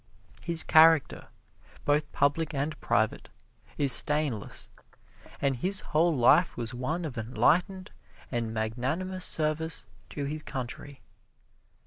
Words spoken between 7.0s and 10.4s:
of enlightened and magnanimous service to